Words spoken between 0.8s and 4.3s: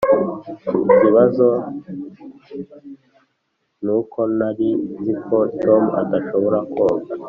ikibazo nuko